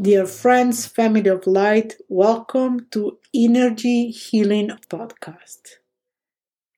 Dear 0.00 0.26
friends, 0.26 0.86
family 0.86 1.28
of 1.28 1.44
light, 1.48 1.96
welcome 2.08 2.86
to 2.92 3.18
Energy 3.34 4.12
Healing 4.12 4.70
Podcast. 4.88 5.78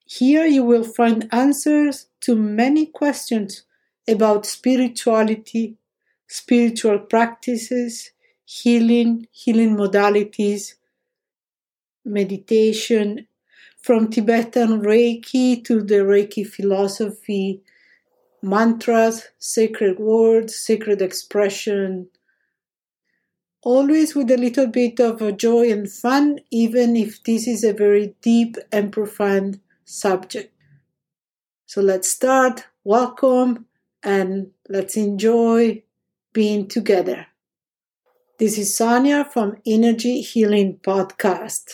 Here 0.07 0.47
you 0.47 0.65
will 0.65 0.85
find 0.85 1.29
answers 1.31 2.07
to 2.23 2.35
many 2.35 2.87
questions 2.87 3.65
about 4.09 4.47
spirituality, 4.47 5.77
spiritual 6.29 7.01
practices, 7.01 8.13
healing, 8.47 9.27
healing 9.33 9.77
modalities, 9.77 10.77
meditation, 12.07 13.27
from 13.83 14.09
Tibetan 14.09 14.81
Reiki 14.81 15.63
to 15.65 15.83
the 15.83 15.97
Reiki 15.97 16.47
philosophy, 16.47 17.61
mantras, 18.41 19.29
sacred 19.39 19.99
words, 19.99 20.57
sacred 20.57 21.03
expression, 21.03 22.09
always 23.63 24.15
with 24.15 24.31
a 24.31 24.37
little 24.37 24.67
bit 24.67 25.01
of 25.01 25.37
joy 25.37 25.71
and 25.71 25.91
fun, 25.91 26.41
even 26.51 26.97
if 26.97 27.23
this 27.25 27.47
is 27.47 27.63
a 27.63 27.73
very 27.73 28.15
deep 28.23 28.57
and 28.73 28.93
profound 28.93 29.61
subject. 29.85 30.55
So 31.67 31.81
let's 31.81 32.11
start. 32.11 32.65
Welcome 32.85 33.67
and 34.03 34.51
let's 34.69 34.97
enjoy 34.97 35.83
being 36.33 36.69
together. 36.69 37.27
This 38.39 38.57
is 38.57 38.75
Sonia 38.75 39.25
from 39.25 39.57
Energy 39.67 40.23
Healing 40.23 40.79
Podcast. 40.83 41.71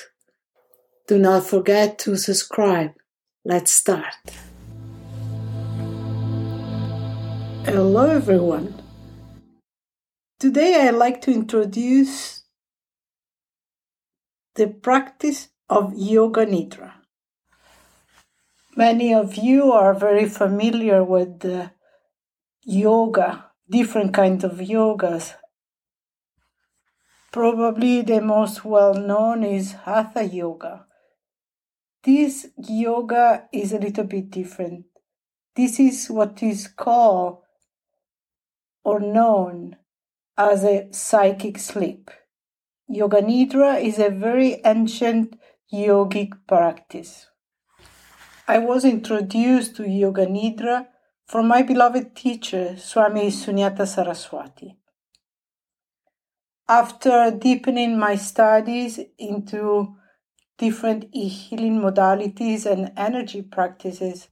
Do 1.06 1.18
not 1.18 1.46
forget 1.46 1.98
to 2.00 2.16
subscribe. 2.16 2.94
Let's 3.44 3.72
start. 3.72 4.16
Hello, 7.64 8.10
everyone. 8.10 8.85
Today, 10.38 10.86
I'd 10.86 10.90
like 10.90 11.22
to 11.22 11.32
introduce 11.32 12.44
the 14.54 14.66
practice 14.66 15.48
of 15.70 15.94
Yoga 15.96 16.44
Nidra. 16.44 16.92
Many 18.76 19.14
of 19.14 19.36
you 19.36 19.72
are 19.72 19.94
very 19.94 20.28
familiar 20.28 21.02
with 21.02 21.40
the 21.40 21.70
yoga, 22.62 23.46
different 23.70 24.12
kinds 24.12 24.44
of 24.44 24.58
yogas. 24.58 25.32
Probably 27.32 28.02
the 28.02 28.20
most 28.20 28.62
well 28.62 28.92
known 28.92 29.42
is 29.42 29.72
Hatha 29.72 30.22
Yoga. 30.22 30.84
This 32.04 32.48
yoga 32.58 33.48
is 33.54 33.72
a 33.72 33.78
little 33.78 34.04
bit 34.04 34.30
different. 34.30 34.84
This 35.54 35.80
is 35.80 36.08
what 36.10 36.42
is 36.42 36.68
called 36.68 37.38
or 38.84 39.00
known 39.00 39.76
as 40.36 40.64
a 40.64 40.88
psychic 40.92 41.58
sleep. 41.58 42.10
Yoga 42.88 43.22
Nidra 43.22 43.80
is 43.82 43.98
a 43.98 44.10
very 44.10 44.60
ancient 44.64 45.38
yogic 45.72 46.32
practice. 46.46 47.26
I 48.46 48.58
was 48.58 48.84
introduced 48.84 49.76
to 49.76 49.88
Yoga 49.88 50.26
Nidra 50.26 50.86
from 51.26 51.48
my 51.48 51.62
beloved 51.62 52.14
teacher, 52.14 52.76
Swami 52.76 53.28
Sunyata 53.28 53.86
Saraswati. 53.86 54.76
After 56.68 57.30
deepening 57.30 57.98
my 57.98 58.16
studies 58.16 59.00
into 59.18 59.96
different 60.58 61.12
healing 61.12 61.80
modalities 61.80 62.66
and 62.66 62.92
energy 62.96 63.42
practices, 63.42 64.28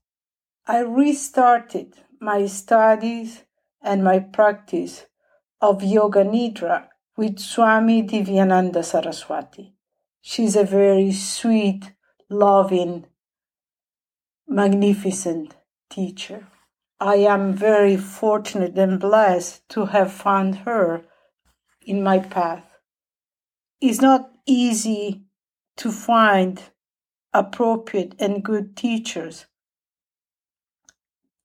I 0.67 0.79
restarted 0.79 1.95
my 2.21 2.45
studies 2.45 3.43
and 3.81 4.03
my 4.03 4.19
practice 4.19 5.05
of 5.61 5.83
Yoga 5.83 6.23
Nidra 6.23 6.87
with 7.17 7.39
Swami 7.39 8.03
Divyananda 8.03 8.83
Saraswati. 8.83 9.73
She's 10.21 10.55
a 10.55 10.63
very 10.63 11.11
sweet, 11.11 11.93
loving, 12.29 13.05
magnificent 14.47 15.55
teacher. 15.89 16.47
I 16.99 17.15
am 17.15 17.53
very 17.53 17.97
fortunate 17.97 18.77
and 18.77 18.99
blessed 18.99 19.67
to 19.69 19.85
have 19.85 20.11
found 20.11 20.55
her 20.59 21.03
in 21.85 22.03
my 22.03 22.19
path. 22.19 22.77
It's 23.81 24.01
not 24.01 24.31
easy 24.45 25.25
to 25.77 25.91
find 25.91 26.61
appropriate 27.33 28.15
and 28.19 28.43
good 28.43 28.75
teachers 28.77 29.45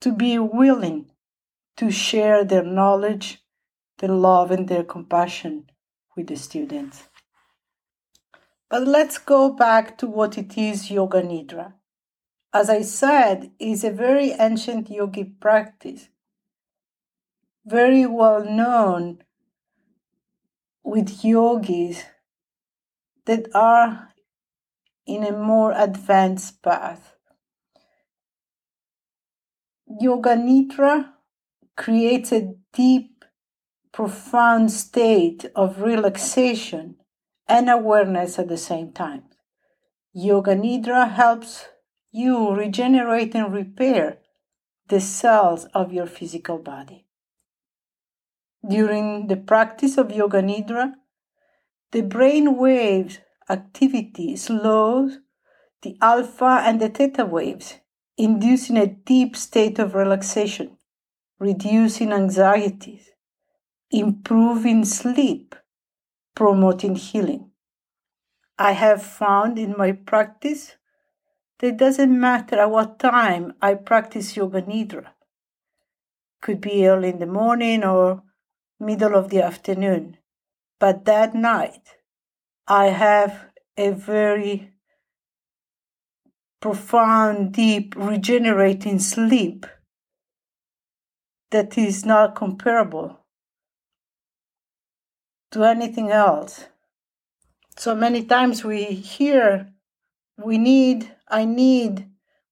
to 0.00 0.12
be 0.12 0.38
willing 0.38 1.10
to 1.76 1.90
share 1.90 2.44
their 2.44 2.62
knowledge 2.62 3.42
their 4.00 4.10
love 4.10 4.50
and 4.50 4.68
their 4.68 4.82
compassion 4.82 5.70
with 6.16 6.26
the 6.26 6.36
students. 6.36 7.04
But 8.68 8.86
let's 8.86 9.18
go 9.18 9.52
back 9.52 9.98
to 9.98 10.06
what 10.06 10.38
it 10.38 10.56
is 10.56 10.90
Yoga 10.90 11.22
Nidra. 11.22 11.74
As 12.52 12.68
I 12.68 12.82
said, 12.82 13.52
is 13.58 13.84
a 13.84 13.90
very 13.90 14.32
ancient 14.32 14.88
yogic 14.88 15.38
practice, 15.38 16.08
very 17.64 18.06
well 18.06 18.44
known 18.44 19.22
with 20.82 21.24
yogis 21.24 22.04
that 23.26 23.48
are 23.54 24.08
in 25.06 25.24
a 25.24 25.32
more 25.32 25.72
advanced 25.76 26.62
path. 26.62 27.14
Yoga 30.00 30.30
Nidra 30.30 31.12
creates 31.76 32.32
a 32.32 32.54
deep 32.72 33.19
profound 33.92 34.70
state 34.70 35.46
of 35.54 35.82
relaxation 35.82 36.96
and 37.48 37.68
awareness 37.68 38.38
at 38.38 38.48
the 38.48 38.56
same 38.56 38.92
time. 38.92 39.24
Yoga 40.12 40.54
Nidra 40.54 41.10
helps 41.10 41.66
you 42.12 42.52
regenerate 42.52 43.34
and 43.34 43.52
repair 43.52 44.18
the 44.88 45.00
cells 45.00 45.66
of 45.74 45.92
your 45.92 46.06
physical 46.06 46.58
body. 46.58 47.06
During 48.68 49.28
the 49.28 49.36
practice 49.36 49.96
of 49.96 50.12
Yoga 50.12 50.42
Nidra, 50.42 50.94
the 51.92 52.02
brain 52.02 52.56
waves 52.56 53.18
activity 53.48 54.36
slows 54.36 55.18
the 55.82 55.96
alpha 56.00 56.62
and 56.64 56.80
the 56.80 56.88
theta 56.88 57.24
waves, 57.24 57.76
inducing 58.16 58.76
a 58.76 58.86
deep 58.86 59.34
state 59.34 59.78
of 59.78 59.94
relaxation, 59.94 60.76
reducing 61.38 62.12
anxieties, 62.12 63.10
improving 63.90 64.84
sleep, 64.84 65.54
promoting 66.34 66.94
healing. 66.96 67.50
I 68.58 68.72
have 68.72 69.02
found 69.02 69.58
in 69.58 69.74
my 69.76 69.92
practice 69.92 70.76
that 71.58 71.68
it 71.68 71.76
doesn't 71.76 72.20
matter 72.20 72.60
at 72.60 72.70
what 72.70 72.98
time 72.98 73.54
I 73.60 73.74
practice 73.74 74.36
Yoga 74.36 74.62
Nidra. 74.62 75.08
Could 76.42 76.60
be 76.60 76.86
early 76.86 77.10
in 77.10 77.18
the 77.18 77.26
morning 77.26 77.84
or 77.84 78.22
middle 78.78 79.14
of 79.14 79.30
the 79.30 79.42
afternoon. 79.42 80.16
But 80.78 81.04
that 81.04 81.34
night, 81.34 81.96
I 82.66 82.86
have 82.86 83.46
a 83.76 83.90
very 83.90 84.72
profound, 86.60 87.52
deep, 87.52 87.94
regenerating 87.96 88.98
sleep 88.98 89.66
that 91.50 91.76
is 91.76 92.06
not 92.06 92.36
comparable 92.36 93.19
to 95.50 95.64
anything 95.64 96.10
else. 96.10 96.66
So 97.76 97.94
many 97.94 98.24
times 98.24 98.64
we 98.64 98.84
hear, 98.84 99.72
we 100.36 100.58
need, 100.58 101.14
I 101.28 101.44
need 101.44 102.08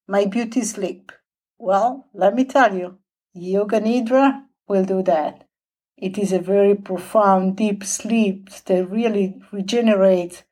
my 0.06 0.25
beauty 0.25 0.62
sleep. 0.62 1.12
Well, 1.58 2.08
let 2.14 2.34
me 2.34 2.44
tell 2.44 2.76
you, 2.76 2.98
Yoga 3.34 3.81
Nidra 3.81 4.44
will 4.67 4.84
do 4.84 5.02
that. 5.02 5.46
It 5.96 6.17
is 6.17 6.32
a 6.32 6.38
very 6.38 6.75
profound, 6.75 7.56
deep 7.56 7.84
sleep 7.84 8.50
that 8.67 8.88
really 8.88 9.43
regenerates 9.52 10.44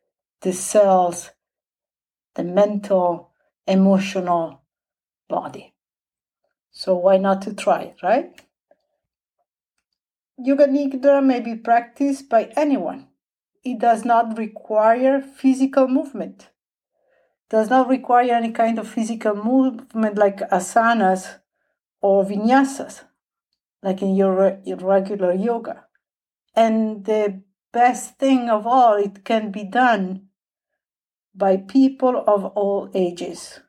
the 0.42 0.52
cells, 0.52 1.30
the 2.34 2.44
mental, 2.44 3.30
emotional 3.66 4.62
body. 5.28 5.72
So 6.70 6.94
why 6.96 7.16
not 7.16 7.42
to 7.42 7.54
try 7.54 7.82
it, 7.82 8.02
right? 8.02 8.38
Yoga 10.38 10.66
Nidra 10.66 11.24
may 11.24 11.40
be 11.40 11.54
practiced 11.54 12.28
by 12.28 12.52
anyone. 12.56 13.08
It 13.64 13.78
does 13.78 14.04
not 14.04 14.36
require 14.36 15.22
physical 15.22 15.88
movement. 15.88 16.50
Does 17.48 17.70
not 17.70 17.88
require 17.88 18.34
any 18.34 18.52
kind 18.52 18.78
of 18.78 18.86
physical 18.86 19.34
movement 19.34 20.18
like 20.18 20.38
asanas 20.50 21.38
or 22.02 22.24
vinyasas, 22.24 23.04
like 23.82 24.02
in 24.02 24.14
your, 24.14 24.60
your 24.64 24.76
regular 24.76 25.32
yoga. 25.32 25.86
And 26.54 27.06
the 27.06 27.42
best 27.72 28.18
thing 28.18 28.50
of 28.50 28.66
all, 28.66 28.94
it 28.96 29.24
can 29.24 29.50
be 29.50 29.64
done 29.64 30.28
by 31.34 31.56
people 31.56 32.22
of 32.26 32.44
all 32.44 32.90
ages. 32.94 33.60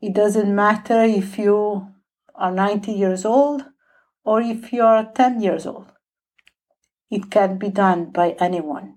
It 0.00 0.12
doesn't 0.12 0.52
matter 0.52 1.02
if 1.02 1.38
you 1.38 1.86
are 2.34 2.52
90 2.52 2.90
years 2.92 3.24
old 3.24 3.64
or 4.26 4.42
if 4.42 4.72
you 4.72 4.82
are 4.82 5.10
10 5.14 5.40
years 5.40 5.66
old. 5.66 5.86
It 7.10 7.30
can 7.30 7.58
be 7.58 7.70
done 7.70 8.10
by 8.10 8.36
anyone. 8.40 8.96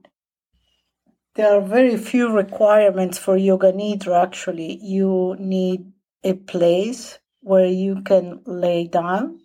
There 1.36 1.56
are 1.56 1.62
very 1.62 1.96
few 1.96 2.32
requirements 2.32 3.20
for 3.20 3.38
Yoga 3.38 3.72
Nidra 3.72 4.24
actually. 4.24 4.80
You 4.82 5.36
need 5.40 5.94
a 6.24 6.34
place 6.34 7.20
where 7.42 7.68
you 7.68 8.02
can 8.02 8.42
lay 8.46 8.88
down 8.88 9.40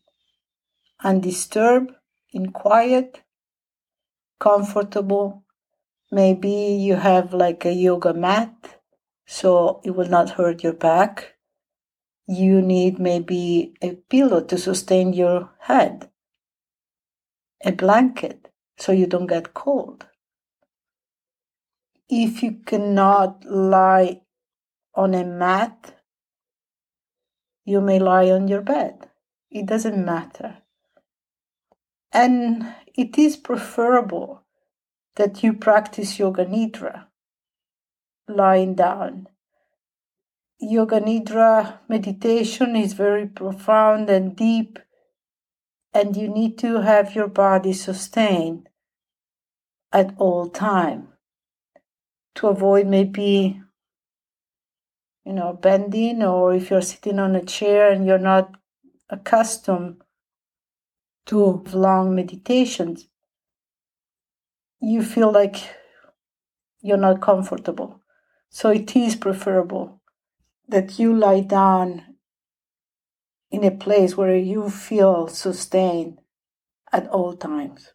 undisturbed, 1.04 1.92
in 2.32 2.50
quiet, 2.50 3.22
comfortable. 4.40 5.44
Maybe 6.10 6.50
you 6.50 6.96
have 6.96 7.34
like 7.34 7.64
a 7.64 7.72
yoga 7.72 8.14
mat 8.14 8.80
so 9.26 9.80
it 9.84 9.90
will 9.90 10.08
not 10.08 10.30
hurt 10.30 10.62
your 10.64 10.72
back. 10.72 11.33
You 12.26 12.62
need 12.62 12.98
maybe 12.98 13.74
a 13.82 13.92
pillow 13.94 14.42
to 14.44 14.56
sustain 14.56 15.12
your 15.12 15.50
head, 15.60 16.10
a 17.64 17.72
blanket 17.72 18.48
so 18.78 18.92
you 18.92 19.06
don't 19.06 19.26
get 19.26 19.54
cold. 19.54 20.06
If 22.08 22.42
you 22.42 22.60
cannot 22.66 23.44
lie 23.44 24.22
on 24.94 25.14
a 25.14 25.24
mat, 25.24 26.00
you 27.64 27.80
may 27.80 27.98
lie 27.98 28.30
on 28.30 28.48
your 28.48 28.62
bed. 28.62 29.10
It 29.50 29.66
doesn't 29.66 30.04
matter. 30.04 30.58
And 32.12 32.74
it 32.94 33.18
is 33.18 33.36
preferable 33.36 34.42
that 35.16 35.42
you 35.42 35.52
practice 35.52 36.18
Yoga 36.18 36.44
Nidra 36.44 37.06
lying 38.28 38.74
down. 38.74 39.28
Yoga 40.60 41.00
Nidra 41.00 41.78
meditation 41.88 42.76
is 42.76 42.92
very 42.92 43.26
profound 43.26 44.08
and 44.08 44.36
deep, 44.36 44.78
and 45.92 46.16
you 46.16 46.28
need 46.28 46.58
to 46.58 46.82
have 46.82 47.14
your 47.14 47.28
body 47.28 47.72
sustained 47.72 48.68
at 49.92 50.14
all 50.18 50.48
time 50.48 51.08
to 52.34 52.48
avoid 52.48 52.86
maybe 52.86 53.60
you 55.24 55.32
know 55.32 55.52
bending 55.52 56.22
or 56.22 56.52
if 56.54 56.70
you're 56.70 56.82
sitting 56.82 57.18
on 57.18 57.36
a 57.36 57.44
chair 57.44 57.92
and 57.92 58.06
you're 58.06 58.18
not 58.18 58.56
accustomed 59.08 60.02
to 61.26 61.62
long 61.72 62.14
meditations 62.14 63.08
you 64.80 65.02
feel 65.02 65.32
like 65.32 65.56
you're 66.82 66.98
not 66.98 67.22
comfortable. 67.22 68.00
So 68.50 68.70
it 68.70 68.94
is 68.94 69.16
preferable 69.16 70.00
that 70.68 70.98
you 70.98 71.14
lie 71.14 71.40
down 71.40 72.16
in 73.50 73.64
a 73.64 73.70
place 73.70 74.16
where 74.16 74.36
you 74.36 74.68
feel 74.70 75.28
sustained 75.28 76.20
at 76.92 77.06
all 77.08 77.36
times. 77.36 77.92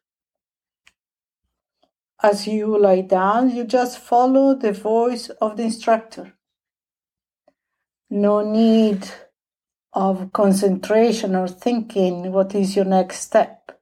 As 2.22 2.48
you 2.48 2.78
lie 2.78 3.02
down, 3.02 3.50
you 3.56 3.64
just 3.64 3.98
follow 3.98 4.54
the 4.54 4.74
voice 4.74 5.30
of 5.42 5.58
the 5.58 5.64
instructor. 5.64 6.34
No 8.10 8.42
need 8.42 9.08
of 9.94 10.32
concentration 10.34 11.36
or 11.36 11.48
thinking 11.48 12.32
what 12.32 12.54
is 12.54 12.76
your 12.76 12.86
next 12.86 13.22
step. 13.22 13.80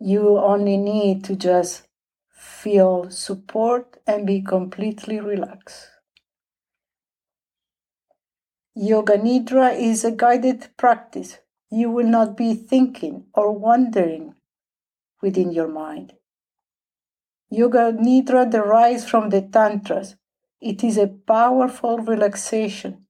You 0.00 0.38
only 0.38 0.76
need 0.76 1.24
to 1.24 1.36
just 1.36 1.86
feel 2.30 3.10
support 3.10 3.98
and 4.06 4.26
be 4.26 4.42
completely 4.42 5.20
relaxed. 5.20 5.88
Yoga 8.74 9.18
Nidra 9.18 9.78
is 9.78 10.02
a 10.02 10.10
guided 10.10 10.68
practice. 10.78 11.38
You 11.70 11.90
will 11.90 12.06
not 12.06 12.38
be 12.38 12.54
thinking 12.54 13.26
or 13.34 13.52
wondering 13.52 14.34
within 15.20 15.52
your 15.52 15.68
mind. 15.68 16.14
Yoga 17.50 17.92
Nidra 17.92 18.50
derives 18.50 19.04
from 19.06 19.28
the 19.28 19.42
Tantras. 19.42 20.16
It 20.62 20.82
is 20.82 20.96
a 20.96 21.06
powerful 21.06 21.98
relaxation. 21.98 23.06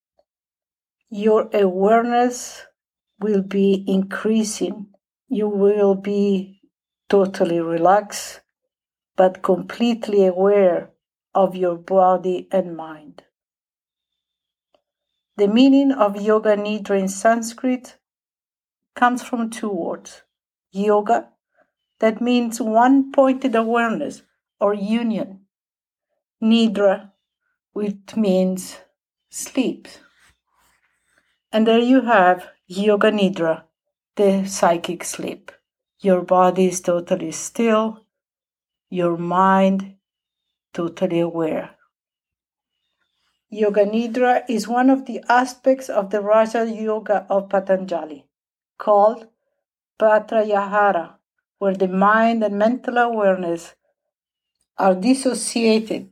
Your 1.10 1.48
awareness 1.54 2.66
will 3.20 3.42
be 3.42 3.84
increasing. 3.86 4.88
You 5.28 5.48
will 5.48 5.94
be 5.94 6.60
totally 7.08 7.60
relaxed, 7.60 8.40
but 9.14 9.42
completely 9.42 10.26
aware 10.26 10.90
of 11.36 11.54
your 11.54 11.76
body 11.76 12.48
and 12.50 12.76
mind. 12.76 13.22
The 15.36 15.48
meaning 15.48 15.92
of 15.92 16.20
Yoga 16.20 16.56
Nidra 16.56 17.00
in 17.00 17.08
Sanskrit 17.08 17.96
comes 18.94 19.22
from 19.22 19.50
two 19.50 19.70
words 19.70 20.22
yoga, 20.72 21.28
that 22.00 22.20
means 22.20 22.60
one 22.60 23.12
pointed 23.12 23.54
awareness 23.54 24.22
or 24.60 24.74
union, 24.74 25.40
Nidra, 26.42 27.12
which 27.72 28.16
means 28.16 28.78
sleep. 29.30 29.88
And 31.52 31.66
there 31.66 31.78
you 31.78 32.02
have 32.02 32.48
Yoga 32.66 33.12
Nidra, 33.12 33.64
the 34.16 34.44
psychic 34.46 35.04
sleep. 35.04 35.52
Your 36.00 36.22
body 36.22 36.66
is 36.66 36.80
totally 36.80 37.30
still, 37.30 38.04
your 38.90 39.16
mind 39.16 39.94
totally 40.72 41.20
aware. 41.20 41.76
Yoga 43.54 43.84
Nidra 43.84 44.44
is 44.48 44.66
one 44.66 44.88
of 44.88 45.04
the 45.04 45.22
aspects 45.28 45.90
of 45.90 46.08
the 46.08 46.22
Raja 46.22 46.66
Yoga 46.66 47.26
of 47.28 47.50
Patanjali, 47.50 48.24
called 48.78 49.26
Pratyahara, 50.00 51.16
where 51.58 51.74
the 51.74 51.86
mind 51.86 52.42
and 52.42 52.58
mental 52.58 52.96
awareness 52.96 53.74
are 54.78 54.94
dissociated 54.94 56.08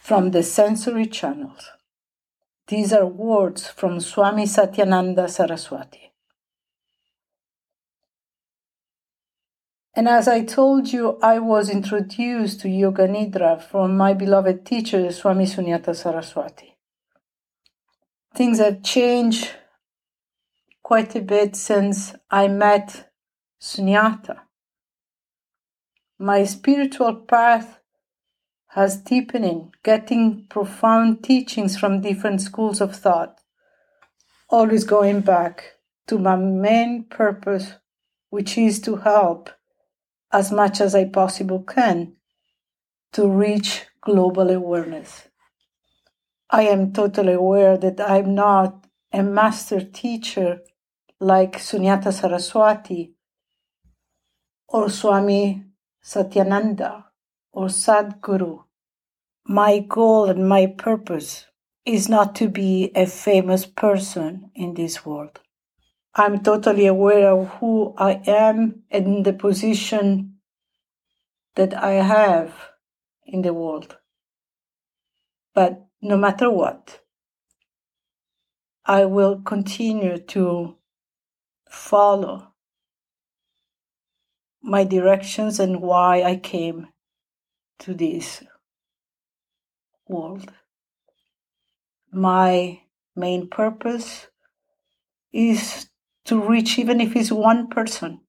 from 0.00 0.30
the 0.30 0.42
sensory 0.42 1.04
channels. 1.04 1.68
These 2.68 2.94
are 2.94 3.04
words 3.04 3.68
from 3.68 4.00
Swami 4.00 4.44
Satyananda 4.44 5.28
Saraswati. 5.28 6.12
And 9.92 10.08
as 10.08 10.26
I 10.26 10.42
told 10.42 10.90
you, 10.90 11.18
I 11.22 11.38
was 11.38 11.68
introduced 11.68 12.60
to 12.60 12.70
Yoga 12.70 13.06
Nidra 13.06 13.60
from 13.62 13.94
my 13.94 14.14
beloved 14.14 14.64
teacher, 14.64 15.12
Swami 15.12 15.44
Sunyata 15.44 15.94
Saraswati 15.94 16.67
things 18.38 18.60
have 18.60 18.84
changed 18.84 19.50
quite 20.84 21.16
a 21.16 21.20
bit 21.20 21.56
since 21.56 22.14
I 22.30 22.46
met 22.46 23.10
Sunyata. 23.60 24.42
My 26.20 26.44
spiritual 26.44 27.16
path 27.16 27.80
has 28.68 28.96
deepening, 28.98 29.72
getting 29.82 30.46
profound 30.48 31.24
teachings 31.24 31.76
from 31.76 32.00
different 32.00 32.40
schools 32.40 32.80
of 32.80 32.94
thought, 32.94 33.40
always 34.48 34.84
going 34.84 35.22
back 35.22 35.74
to 36.06 36.16
my 36.16 36.36
main 36.36 37.06
purpose, 37.10 37.72
which 38.30 38.56
is 38.56 38.80
to 38.82 38.94
help 38.98 39.50
as 40.32 40.52
much 40.52 40.80
as 40.80 40.94
I 40.94 41.06
possibly 41.06 41.64
can 41.66 42.12
to 43.14 43.26
reach 43.26 43.86
global 44.00 44.48
awareness. 44.48 45.26
I 46.50 46.62
am 46.62 46.94
totally 46.94 47.34
aware 47.34 47.76
that 47.76 48.00
I'm 48.00 48.34
not 48.34 48.86
a 49.12 49.22
master 49.22 49.80
teacher 49.80 50.60
like 51.20 51.58
Sunyata 51.58 52.10
Saraswati 52.10 53.12
or 54.66 54.88
Swami 54.88 55.64
Satyananda 56.02 57.04
or 57.52 57.66
Sadhguru. 57.66 58.64
My 59.46 59.80
goal 59.80 60.30
and 60.30 60.48
my 60.48 60.66
purpose 60.66 61.46
is 61.84 62.08
not 62.08 62.34
to 62.36 62.48
be 62.48 62.92
a 62.94 63.04
famous 63.04 63.66
person 63.66 64.50
in 64.54 64.72
this 64.72 65.04
world. 65.04 65.40
I'm 66.14 66.42
totally 66.42 66.86
aware 66.86 67.30
of 67.30 67.48
who 67.60 67.94
I 67.98 68.22
am 68.26 68.84
and 68.90 69.24
the 69.24 69.34
position 69.34 70.38
that 71.56 71.74
I 71.74 71.92
have 71.92 72.54
in 73.26 73.42
the 73.42 73.52
world. 73.52 73.98
But 75.54 75.87
no 76.00 76.16
matter 76.16 76.50
what, 76.50 77.00
I 78.84 79.04
will 79.04 79.40
continue 79.42 80.18
to 80.18 80.76
follow 81.68 82.54
my 84.62 84.84
directions 84.84 85.60
and 85.60 85.80
why 85.80 86.22
I 86.22 86.36
came 86.36 86.88
to 87.80 87.94
this 87.94 88.42
world. 90.08 90.52
My 92.12 92.80
main 93.16 93.48
purpose 93.48 94.28
is 95.32 95.88
to 96.26 96.40
reach, 96.40 96.78
even 96.78 97.00
if 97.00 97.16
it's 97.16 97.32
one 97.32 97.68
person. 97.68 98.20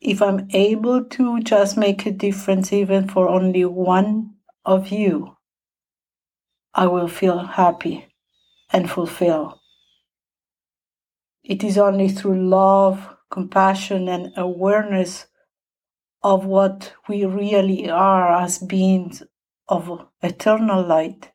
If 0.00 0.22
I'm 0.22 0.48
able 0.52 1.04
to 1.04 1.40
just 1.40 1.76
make 1.76 2.06
a 2.06 2.12
difference, 2.12 2.72
even 2.72 3.08
for 3.08 3.28
only 3.28 3.64
one 3.64 4.34
of 4.64 4.88
you, 4.88 5.37
I 6.74 6.86
will 6.86 7.08
feel 7.08 7.38
happy 7.38 8.08
and 8.70 8.90
fulfilled. 8.90 9.58
It 11.42 11.64
is 11.64 11.78
only 11.78 12.08
through 12.08 12.48
love, 12.48 13.16
compassion, 13.30 14.08
and 14.08 14.32
awareness 14.36 15.26
of 16.22 16.44
what 16.44 16.92
we 17.08 17.24
really 17.24 17.88
are 17.88 18.42
as 18.42 18.58
beings 18.58 19.22
of 19.68 20.08
eternal 20.22 20.82
light, 20.84 21.32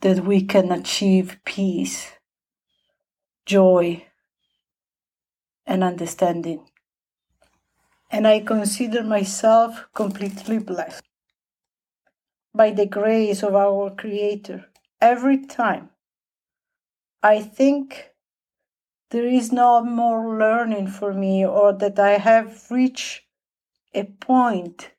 that 0.00 0.24
we 0.24 0.42
can 0.42 0.70
achieve 0.70 1.40
peace, 1.44 2.12
joy, 3.46 4.06
and 5.66 5.82
understanding. 5.82 6.64
And 8.10 8.26
I 8.26 8.40
consider 8.40 9.02
myself 9.02 9.86
completely 9.94 10.58
blessed 10.58 11.02
by 12.54 12.70
the 12.70 12.86
grace 12.86 13.42
of 13.42 13.54
our 13.54 13.90
Creator 13.90 14.66
every 15.00 15.46
time. 15.46 15.90
I 17.22 17.40
think 17.40 18.10
there 19.10 19.26
is 19.26 19.52
no 19.52 19.84
more 19.84 20.38
learning 20.38 20.88
for 20.88 21.12
me, 21.12 21.46
or 21.46 21.72
that 21.74 21.98
I 21.98 22.18
have 22.18 22.70
reached 22.70 23.22
a 23.94 24.04
point 24.04 24.90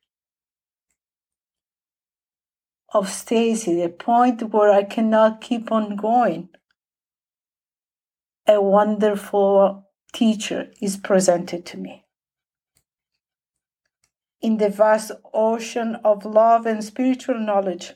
of 2.92 3.08
stasis, 3.08 3.84
a 3.84 3.88
point 3.88 4.40
where 4.52 4.70
I 4.70 4.84
cannot 4.84 5.40
keep 5.40 5.72
on 5.72 5.96
going. 5.96 6.48
A 8.46 8.60
wonderful 8.60 9.88
teacher 10.12 10.70
is 10.80 10.96
presented 10.96 11.66
to 11.66 11.76
me. 11.76 12.03
In 14.40 14.58
the 14.58 14.68
vast 14.68 15.12
ocean 15.32 15.96
of 16.04 16.24
love 16.24 16.66
and 16.66 16.84
spiritual 16.84 17.38
knowledge, 17.38 17.92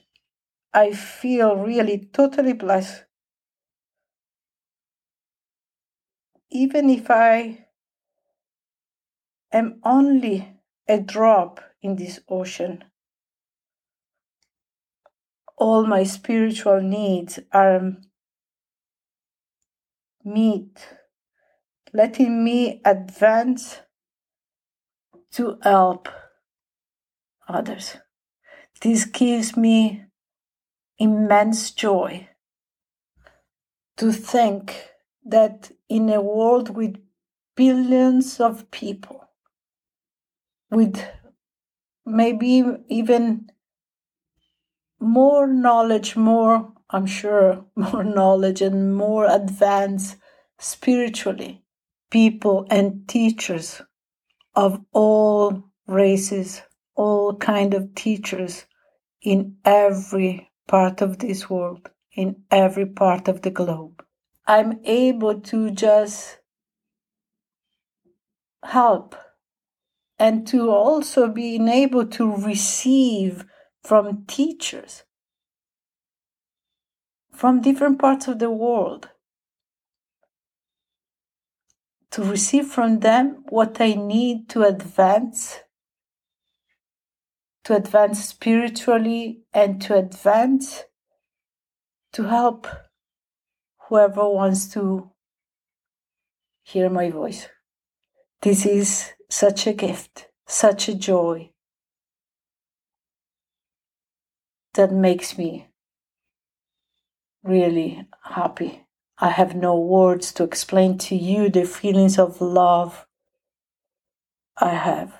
I 0.73 0.93
feel 0.93 1.57
really 1.57 2.09
totally 2.13 2.53
blessed. 2.53 3.05
Even 6.51 6.89
if 6.89 7.11
I 7.11 7.67
am 9.53 9.81
only 9.85 10.57
a 10.89 10.99
drop 10.99 11.61
in 11.83 11.97
this 11.97 12.21
ocean, 12.29 12.85
all 15.59 15.87
my 15.87 16.05
spiritual 16.05 16.81
needs 16.81 17.39
are 17.53 17.97
met, 20.25 20.99
letting 21.93 22.45
me 22.45 22.81
advance 22.85 23.81
to 25.33 25.59
help 25.63 26.09
others. 27.49 27.97
This 28.81 29.05
gives 29.05 29.57
me 29.57 30.05
immense 30.99 31.71
joy 31.71 32.29
to 33.97 34.13
think 34.13 34.91
that 35.25 35.71
in 35.89 36.09
a 36.09 36.21
world 36.21 36.77
with 36.77 36.97
billions 37.57 38.39
of 38.41 38.71
people, 38.71 39.25
with 40.71 41.05
maybe 42.07 42.65
even 42.89 43.49
more 45.01 45.47
knowledge, 45.47 46.17
more, 46.17 46.73
I'm 46.91 47.07
sure, 47.07 47.65
more 47.77 48.05
knowledge 48.05 48.63
and 48.63 48.97
more 48.97 49.27
advanced 49.27 50.17
spiritually, 50.59 51.65
people 52.11 52.67
and 52.71 53.07
teachers 53.09 53.83
of 54.55 54.81
all 54.93 55.65
races, 55.87 56.63
all 56.99 57.37
kind 57.37 57.75
of 57.75 57.95
teachers 57.95 58.67
in 59.23 59.57
every 59.65 60.51
part 60.69 61.01
of 61.03 61.19
this 61.21 61.49
world, 61.49 61.91
in 62.13 62.43
every 62.51 62.87
part 62.87 63.29
of 63.29 63.43
the 63.43 63.51
globe. 63.51 64.05
I'm 64.47 64.81
able 64.85 65.41
to 65.41 65.71
just 65.71 66.39
help 68.65 69.17
and 70.19 70.47
to 70.49 70.71
also 70.71 71.29
being 71.29 71.69
able 71.69 72.07
to 72.07 72.37
receive 72.37 73.47
from 73.85 74.25
teachers 74.27 75.05
from 77.33 77.61
different 77.63 78.01
parts 78.01 78.29
of 78.29 78.41
the 78.41 78.51
world 78.51 79.09
to 82.11 82.25
receive 82.25 82.67
from 82.67 83.01
them 83.01 83.45
what 83.49 83.81
I 83.81 83.95
need 83.95 84.49
to 84.51 84.65
advance, 84.65 85.61
to 87.69 87.77
advance 87.77 88.25
spiritually 88.25 89.43
and 89.53 89.83
to 89.83 89.95
advance 89.95 90.85
to 92.11 92.23
help 92.23 92.67
whoever 93.77 94.27
wants 94.27 94.73
to 94.73 95.11
hear 96.63 96.89
my 96.89 97.11
voice. 97.11 97.47
This 98.41 98.65
is 98.65 99.13
such 99.29 99.67
a 99.67 99.75
gift, 99.75 100.29
such 100.47 100.89
a 100.89 100.95
joy 100.95 101.51
that 104.73 104.91
makes 104.91 105.37
me 105.37 105.69
really 107.45 108.07
happy. 108.23 108.87
I 109.19 109.29
have 109.29 109.55
no 109.55 109.79
words 109.79 110.33
to 110.33 110.43
explain 110.43 110.97
to 111.09 111.15
you 111.15 111.51
the 111.51 111.67
feelings 111.67 112.19
of 112.19 112.41
love 112.41 113.05
I 114.57 114.71
have. 114.71 115.13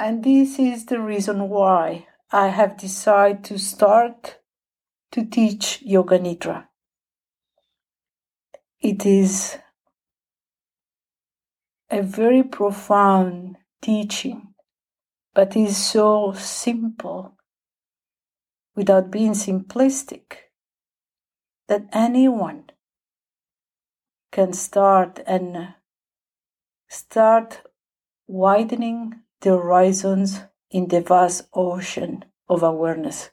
And 0.00 0.22
this 0.22 0.60
is 0.60 0.86
the 0.86 1.00
reason 1.00 1.48
why 1.48 2.06
I 2.30 2.48
have 2.48 2.76
decided 2.76 3.42
to 3.44 3.58
start 3.58 4.38
to 5.10 5.24
teach 5.24 5.82
Yoga 5.82 6.20
Nidra. 6.20 6.66
It 8.80 9.04
is 9.04 9.58
a 11.90 12.00
very 12.00 12.44
profound 12.44 13.56
teaching, 13.82 14.54
but 15.34 15.56
is 15.56 15.76
so 15.76 16.32
simple 16.32 17.36
without 18.76 19.10
being 19.10 19.32
simplistic 19.32 20.52
that 21.66 21.88
anyone 21.92 22.70
can 24.30 24.52
start 24.52 25.18
and 25.26 25.74
start 26.88 27.62
widening 28.28 29.22
the 29.40 29.50
horizons 29.50 30.40
in 30.70 30.88
the 30.88 31.00
vast 31.00 31.48
ocean 31.54 32.24
of 32.48 32.62
awareness. 32.62 33.30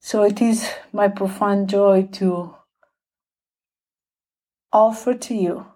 So 0.00 0.22
it 0.22 0.40
is 0.40 0.70
my 0.92 1.08
profound 1.08 1.68
joy 1.68 2.08
to 2.12 2.54
offer 4.72 5.14
to 5.14 5.34
you 5.34 5.66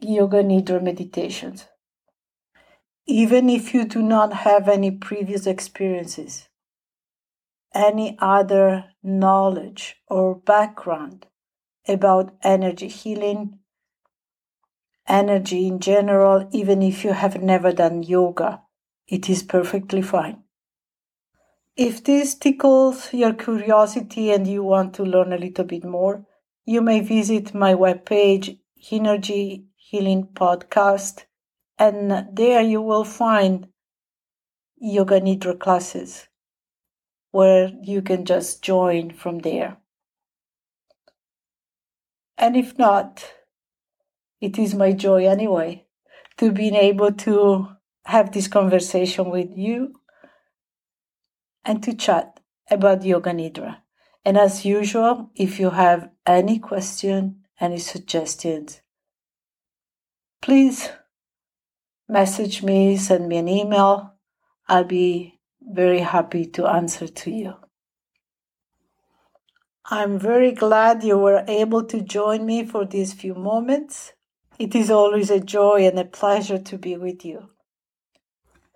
Yoga 0.00 0.42
Nidra 0.42 0.82
meditations. 0.82 1.66
Even 3.06 3.48
if 3.48 3.72
you 3.72 3.84
do 3.84 4.02
not 4.02 4.32
have 4.32 4.68
any 4.68 4.90
previous 4.90 5.46
experiences, 5.46 6.48
any 7.74 8.16
other 8.20 8.84
knowledge 9.02 9.96
or 10.08 10.34
background 10.34 11.26
about 11.88 12.34
energy 12.42 12.88
healing, 12.88 13.58
energy 15.08 15.66
in 15.66 15.80
general, 15.80 16.48
even 16.52 16.82
if 16.82 17.04
you 17.04 17.12
have 17.12 17.42
never 17.42 17.72
done 17.72 18.02
yoga, 18.02 18.62
it 19.08 19.28
is 19.28 19.42
perfectly 19.42 20.02
fine. 20.02 20.42
If 21.76 22.04
this 22.04 22.34
tickles 22.34 23.12
your 23.14 23.32
curiosity 23.32 24.30
and 24.30 24.46
you 24.46 24.62
want 24.62 24.94
to 24.94 25.04
learn 25.04 25.32
a 25.32 25.38
little 25.38 25.64
bit 25.64 25.84
more, 25.84 26.26
you 26.66 26.82
may 26.82 27.00
visit 27.00 27.54
my 27.54 27.74
webpage, 27.74 28.58
Energy 28.90 29.66
Healing 29.76 30.28
Podcast, 30.34 31.24
and 31.78 32.28
there 32.36 32.62
you 32.62 32.82
will 32.82 33.04
find 33.04 33.68
Yoga 34.76 35.20
Nidra 35.20 35.58
classes 35.58 36.28
where 37.30 37.70
you 37.82 38.02
can 38.02 38.24
just 38.24 38.62
join 38.62 39.10
from 39.10 39.40
there. 39.40 39.78
And 42.42 42.56
if 42.56 42.76
not, 42.76 43.24
it 44.40 44.58
is 44.58 44.74
my 44.74 44.90
joy 44.90 45.28
anyway 45.28 45.86
to 46.38 46.50
being 46.50 46.74
able 46.74 47.12
to 47.12 47.68
have 48.04 48.32
this 48.32 48.48
conversation 48.48 49.30
with 49.30 49.56
you 49.56 49.94
and 51.64 51.80
to 51.84 51.94
chat 51.94 52.40
about 52.68 53.04
Yoga 53.04 53.30
Nidra. 53.30 53.76
And 54.24 54.36
as 54.36 54.64
usual, 54.64 55.30
if 55.36 55.60
you 55.60 55.70
have 55.70 56.10
any 56.26 56.58
question, 56.58 57.44
any 57.60 57.78
suggestions, 57.78 58.80
please 60.40 60.90
message 62.08 62.64
me, 62.64 62.96
send 62.96 63.28
me 63.28 63.36
an 63.36 63.46
email. 63.46 64.14
I'll 64.66 64.82
be 64.82 65.38
very 65.60 66.00
happy 66.00 66.46
to 66.46 66.66
answer 66.66 67.06
to 67.06 67.30
you. 67.30 67.61
I'm 69.90 70.18
very 70.18 70.52
glad 70.52 71.02
you 71.02 71.18
were 71.18 71.44
able 71.48 71.84
to 71.84 72.00
join 72.00 72.46
me 72.46 72.64
for 72.64 72.84
these 72.84 73.12
few 73.12 73.34
moments. 73.34 74.12
It 74.58 74.74
is 74.74 74.90
always 74.90 75.30
a 75.30 75.40
joy 75.40 75.86
and 75.86 75.98
a 75.98 76.04
pleasure 76.04 76.58
to 76.58 76.78
be 76.78 76.96
with 76.96 77.24
you. 77.24 77.48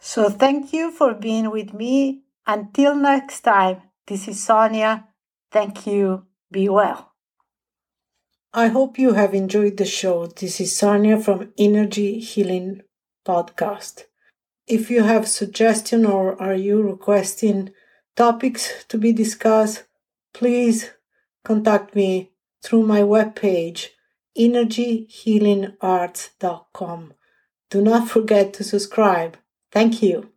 So, 0.01 0.29
thank 0.29 0.73
you 0.73 0.91
for 0.91 1.15
being 1.15 1.51
with 1.51 1.73
me. 1.73 2.23
Until 2.47 2.97
next 2.97 3.41
time, 3.43 3.83
this 4.07 4.29
is 4.29 4.43
Sonia. 4.43 5.09
Thank 5.51 5.87
you. 5.87 6.27
Be 6.51 6.69
well. 6.69 7.13
I 8.53 8.69
hope 8.69 8.99
you 8.99 9.13
have 9.13 9.35
enjoyed 9.35 9.77
the 9.77 9.85
show. 9.85 10.27
This 10.27 10.61
is 10.61 10.77
Sonia 10.77 11.19
from 11.19 11.53
Energy 11.59 12.19
Healing 12.21 12.83
Podcast. 13.27 14.05
If 14.67 14.91
you 14.91 15.03
have 15.03 15.29
suggestion 15.29 16.05
or 16.05 16.41
are 16.41 16.55
you 16.55 16.83
requesting 16.83 17.71
topics 18.17 18.85
to 18.89 18.99
be 18.99 19.13
discussed, 19.13 19.85
please 20.33 20.91
contact 21.47 21.95
me 21.95 22.33
through 22.63 22.83
my 22.83 23.01
webpage 23.01 23.89
energyhealingarts.com. 24.37 27.15
Do 27.71 27.81
not 27.81 28.09
forget 28.09 28.53
to 28.55 28.65
subscribe. 28.65 29.39
Thank 29.73 30.03
you. 30.03 30.33